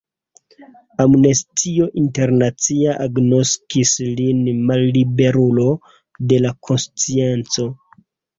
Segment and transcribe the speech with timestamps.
[1.03, 5.67] Amnestio Internacia agnoskis lin malliberulo
[6.33, 7.69] de la konscienco.